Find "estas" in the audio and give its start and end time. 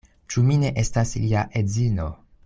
0.83-1.11